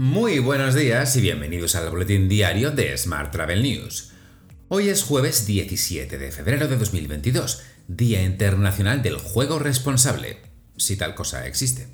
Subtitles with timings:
[0.00, 4.12] Muy buenos días y bienvenidos al boletín diario de Smart Travel News.
[4.68, 10.38] Hoy es jueves 17 de febrero de 2022, Día Internacional del Juego Responsable,
[10.78, 11.86] si tal cosa existe.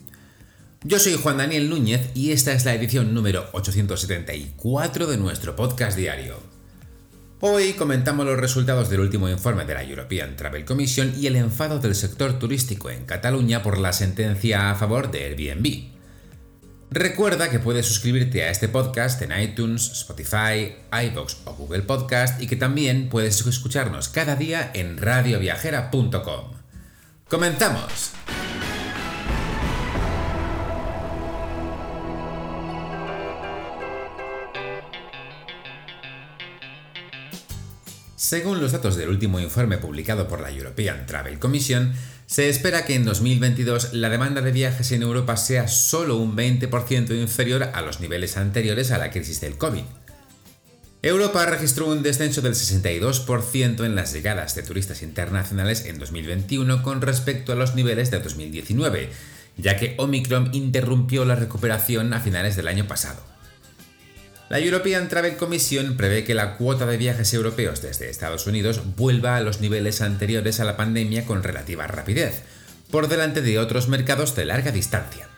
[0.85, 5.99] Yo soy Juan Daniel Núñez y esta es la edición número 874 de nuestro podcast
[5.99, 6.41] diario.
[7.41, 11.81] Hoy comentamos los resultados del último informe de la European Travel Commission y el enfado
[11.81, 15.96] del sector turístico en Cataluña por la sentencia a favor de Airbnb.
[16.91, 22.47] Recuerda que puedes suscribirte a este podcast en iTunes, Spotify, iVoox o Google Podcast y
[22.47, 26.53] que también puedes escucharnos cada día en radioviajera.com.
[27.29, 28.13] ¡Comenzamos!
[38.15, 41.93] Según los datos del último informe publicado por la European Travel Commission,
[42.27, 47.19] se espera que en 2022 la demanda de viajes en Europa sea solo un 20%
[47.21, 49.85] inferior a los niveles anteriores a la crisis del COVID.
[51.03, 57.01] Europa registró un descenso del 62% en las llegadas de turistas internacionales en 2021 con
[57.01, 59.11] respecto a los niveles de 2019,
[59.57, 63.36] ya que Omicron interrumpió la recuperación a finales del año pasado.
[64.49, 69.37] La European Travel Commission prevé que la cuota de viajes europeos desde Estados Unidos vuelva
[69.37, 72.43] a los niveles anteriores a la pandemia con relativa rapidez,
[72.93, 75.29] por delante de otros mercados de larga distancia.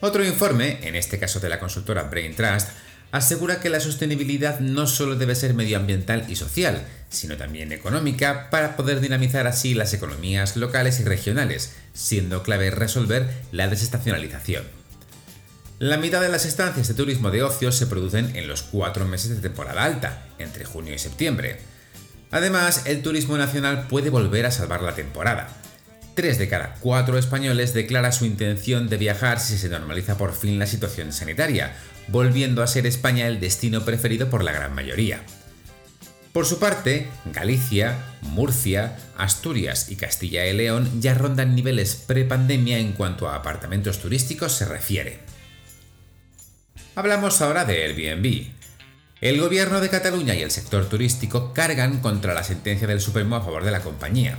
[0.00, 2.68] Otro informe, en este caso de la consultora Brain Trust,
[3.12, 8.76] asegura que la sostenibilidad no solo debe ser medioambiental y social, sino también económica para
[8.76, 14.79] poder dinamizar así las economías locales y regionales, siendo clave resolver la desestacionalización.
[15.80, 19.30] La mitad de las estancias de turismo de ocio se producen en los cuatro meses
[19.30, 21.56] de temporada alta, entre junio y septiembre.
[22.30, 25.48] Además, el turismo nacional puede volver a salvar la temporada.
[26.14, 30.58] Tres de cada cuatro españoles declara su intención de viajar si se normaliza por fin
[30.58, 31.74] la situación sanitaria,
[32.08, 35.22] volviendo a ser España el destino preferido por la gran mayoría.
[36.34, 42.92] Por su parte, Galicia, Murcia, Asturias y Castilla y León ya rondan niveles prepandemia en
[42.92, 45.39] cuanto a apartamentos turísticos se refiere.
[47.00, 48.48] Hablamos ahora de Airbnb.
[49.22, 53.40] El gobierno de Cataluña y el sector turístico cargan contra la sentencia del Supremo a
[53.40, 54.36] favor de la compañía.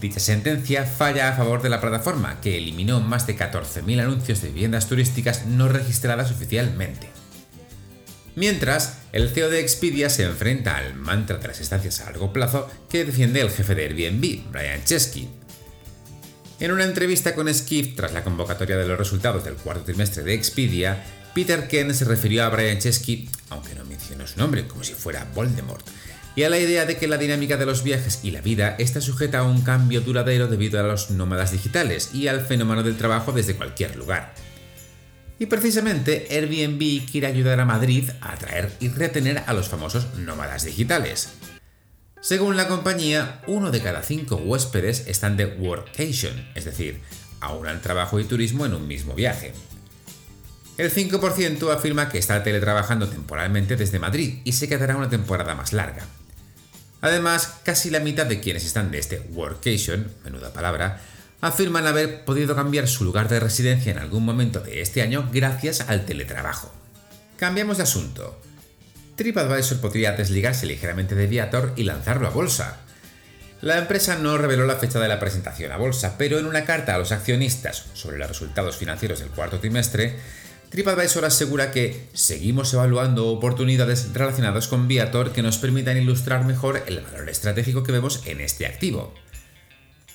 [0.00, 4.50] Dicha sentencia falla a favor de la plataforma, que eliminó más de 14.000 anuncios de
[4.50, 7.08] viviendas turísticas no registradas oficialmente.
[8.36, 12.70] Mientras, el CEO de Expedia se enfrenta al mantra de las estancias a largo plazo
[12.88, 15.28] que defiende el jefe de Airbnb, Brian Chesky.
[16.60, 20.32] En una entrevista con Skift tras la convocatoria de los resultados del cuarto trimestre de
[20.34, 21.02] Expedia,
[21.36, 25.30] Peter Ken se refirió a Brian Chesky, aunque no mencionó su nombre, como si fuera
[25.34, 25.86] Voldemort,
[26.34, 29.02] y a la idea de que la dinámica de los viajes y la vida está
[29.02, 33.32] sujeta a un cambio duradero debido a los nómadas digitales y al fenómeno del trabajo
[33.32, 34.32] desde cualquier lugar.
[35.38, 40.64] Y precisamente Airbnb quiere ayudar a Madrid a atraer y retener a los famosos nómadas
[40.64, 41.34] digitales.
[42.22, 47.02] Según la compañía, uno de cada cinco huéspedes están de workation, es decir,
[47.42, 49.52] aunan trabajo y turismo en un mismo viaje.
[50.78, 55.72] El 5% afirma que está teletrabajando temporalmente desde Madrid y se quedará una temporada más
[55.72, 56.04] larga.
[57.00, 61.00] Además, casi la mitad de quienes están de este workation, menuda palabra,
[61.40, 65.82] afirman haber podido cambiar su lugar de residencia en algún momento de este año gracias
[65.82, 66.72] al teletrabajo.
[67.38, 68.40] Cambiamos de asunto.
[69.16, 72.78] TripAdvisor podría desligarse ligeramente de Viator y lanzarlo a bolsa.
[73.62, 76.94] La empresa no reveló la fecha de la presentación a bolsa, pero en una carta
[76.94, 80.16] a los accionistas sobre los resultados financieros del cuarto trimestre,
[80.70, 87.00] TripAdvisor asegura que seguimos evaluando oportunidades relacionadas con Viator que nos permitan ilustrar mejor el
[87.00, 89.14] valor estratégico que vemos en este activo.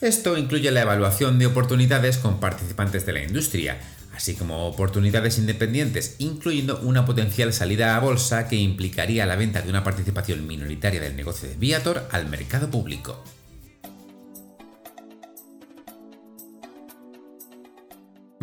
[0.01, 3.78] Esto incluye la evaluación de oportunidades con participantes de la industria,
[4.16, 9.69] así como oportunidades independientes, incluyendo una potencial salida a bolsa que implicaría la venta de
[9.69, 13.23] una participación minoritaria del negocio de Viator al mercado público.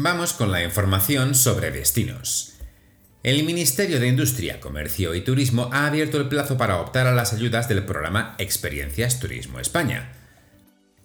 [0.01, 2.53] Vamos con la información sobre destinos.
[3.25, 7.33] El Ministerio de Industria, Comercio y Turismo ha abierto el plazo para optar a las
[7.33, 10.13] ayudas del programa Experiencias Turismo España.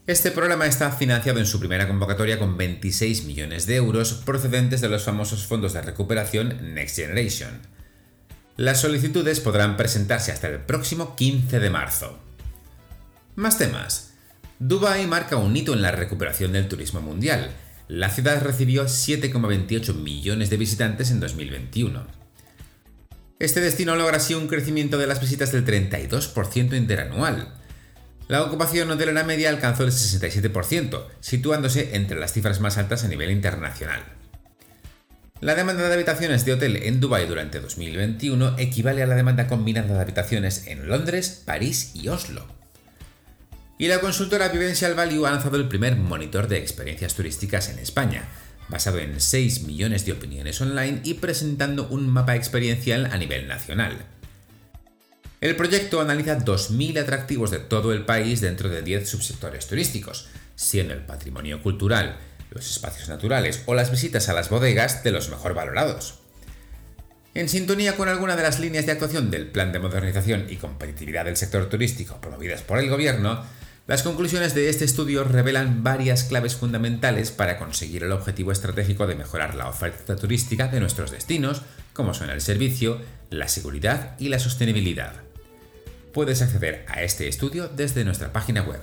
[0.06, 4.90] Este programa está financiado en su primera convocatoria con 26 millones de euros procedentes de
[4.90, 7.62] los famosos fondos de recuperación Next Generation.
[8.57, 12.19] Las solicitudes podrán presentarse hasta el próximo 15 de marzo.
[13.36, 14.13] Más temas.
[14.60, 17.56] Dubai marca un hito en la recuperación del turismo mundial
[17.88, 22.06] la ciudad recibió 7,28 millones de visitantes en 2021.
[23.39, 27.53] Este destino logra así un crecimiento de las visitas del 32% interanual.
[28.30, 33.31] La ocupación hotelera media alcanzó el 67%, situándose entre las cifras más altas a nivel
[33.31, 34.03] internacional.
[35.41, 39.94] La demanda de habitaciones de hotel en Dubái durante 2021 equivale a la demanda combinada
[39.94, 42.47] de habitaciones en Londres, París y Oslo.
[43.78, 48.28] Y la consultora Vivential Value ha lanzado el primer monitor de experiencias turísticas en España,
[48.70, 54.06] basado en 6 millones de opiniones online y presentando un mapa experiencial a nivel nacional.
[55.42, 60.94] El proyecto analiza 2.000 atractivos de todo el país dentro de 10 subsectores turísticos, siendo
[60.94, 62.18] el patrimonio cultural,
[62.52, 66.20] los espacios naturales o las visitas a las bodegas de los mejor valorados.
[67.34, 71.25] En sintonía con alguna de las líneas de actuación del Plan de Modernización y Competitividad
[71.25, 73.44] del Sector Turístico promovidas por el Gobierno,
[73.85, 79.15] las conclusiones de este estudio revelan varias claves fundamentales para conseguir el objetivo estratégico de
[79.15, 84.39] mejorar la oferta turística de nuestros destinos, como son el servicio, la seguridad y la
[84.39, 85.15] sostenibilidad.
[86.13, 88.80] Puedes acceder a este estudio desde nuestra página web.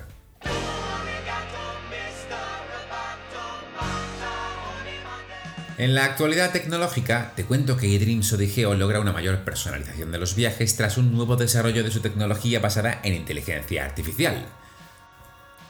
[5.78, 10.34] En la actualidad tecnológica, te cuento que eDreams Odigeo logra una mayor personalización de los
[10.34, 14.44] viajes tras un nuevo desarrollo de su tecnología basada en inteligencia artificial.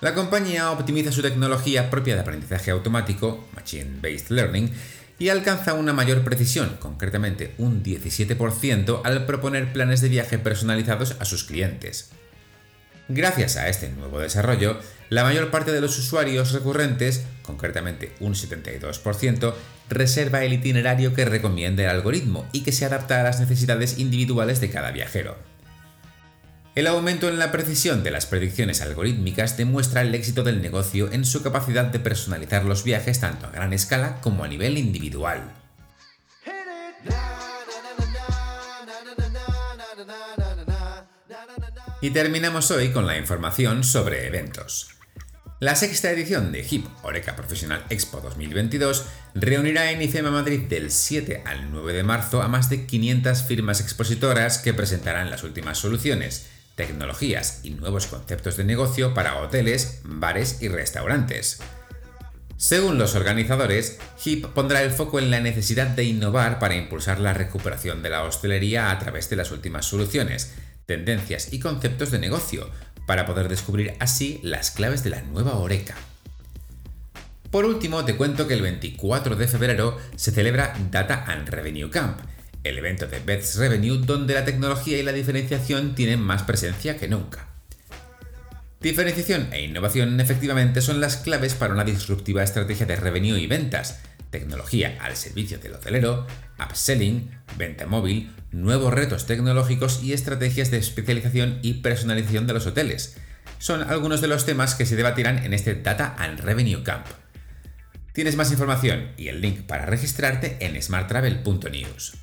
[0.00, 4.72] La compañía optimiza su tecnología propia de aprendizaje automático, Machine Based Learning,
[5.18, 11.26] y alcanza una mayor precisión, concretamente un 17%, al proponer planes de viaje personalizados a
[11.26, 12.10] sus clientes.
[13.08, 14.78] Gracias a este nuevo desarrollo,
[15.10, 19.52] la mayor parte de los usuarios recurrentes, concretamente un 72%,
[19.90, 24.62] reserva el itinerario que recomienda el algoritmo y que se adapta a las necesidades individuales
[24.62, 25.49] de cada viajero.
[26.76, 31.24] El aumento en la precisión de las predicciones algorítmicas demuestra el éxito del negocio en
[31.24, 35.52] su capacidad de personalizar los viajes tanto a gran escala como a nivel individual.
[42.00, 44.90] Y terminamos hoy con la información sobre eventos.
[45.58, 51.42] La sexta edición de HIP Oreca Profesional Expo 2022 reunirá en IFEMA Madrid del 7
[51.44, 56.48] al 9 de marzo a más de 500 firmas expositoras que presentarán las últimas soluciones,
[56.86, 61.60] tecnologías y nuevos conceptos de negocio para hoteles, bares y restaurantes.
[62.56, 67.34] Según los organizadores, HIP pondrá el foco en la necesidad de innovar para impulsar la
[67.34, 70.54] recuperación de la hostelería a través de las últimas soluciones,
[70.86, 72.70] tendencias y conceptos de negocio,
[73.06, 75.96] para poder descubrir así las claves de la nueva Oreca.
[77.50, 82.20] Por último, te cuento que el 24 de febrero se celebra Data and Revenue Camp,
[82.64, 87.08] el evento de Bets Revenue donde la tecnología y la diferenciación tienen más presencia que
[87.08, 87.48] nunca.
[88.80, 94.00] Diferenciación e innovación efectivamente son las claves para una disruptiva estrategia de revenue y ventas,
[94.30, 96.26] tecnología al servicio del hotelero,
[96.58, 103.16] upselling, venta móvil, nuevos retos tecnológicos y estrategias de especialización y personalización de los hoteles.
[103.58, 107.06] Son algunos de los temas que se debatirán en este Data and Revenue Camp.
[108.14, 112.19] Tienes más información y el link para registrarte en smarttravel.news.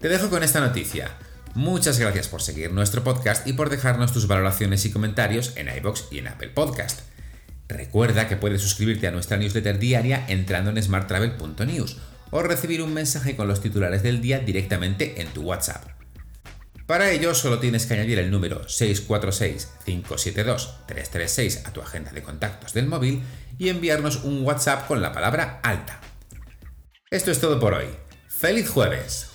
[0.00, 1.10] Te dejo con esta noticia.
[1.54, 6.04] Muchas gracias por seguir nuestro podcast y por dejarnos tus valoraciones y comentarios en iBox
[6.12, 7.00] y en Apple Podcast.
[7.66, 11.96] Recuerda que puedes suscribirte a nuestra newsletter diaria entrando en smarttravel.news
[12.30, 15.82] o recibir un mensaje con los titulares del día directamente en tu WhatsApp.
[16.86, 22.86] Para ello solo tienes que añadir el número 646-572-336 a tu agenda de contactos del
[22.86, 23.24] móvil
[23.58, 26.00] y enviarnos un WhatsApp con la palabra alta.
[27.10, 27.88] Esto es todo por hoy.
[28.28, 29.27] ¡Feliz jueves!